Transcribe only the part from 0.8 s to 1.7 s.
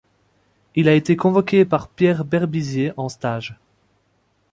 a été convoqué